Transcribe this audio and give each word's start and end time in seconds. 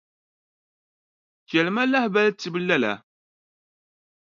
Chɛli 1.49 1.71
ma 1.73 1.83
lahabali 1.91 2.31
tibu 2.39 2.59
lala. 2.61 2.93